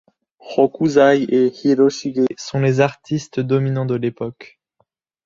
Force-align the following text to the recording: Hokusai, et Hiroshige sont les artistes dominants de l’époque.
Hokusai, 0.49 1.25
et 1.29 1.51
Hiroshige 1.63 2.25
sont 2.35 2.59
les 2.59 2.79
artistes 2.79 3.39
dominants 3.39 3.85
de 3.85 3.93
l’époque. 3.93 4.59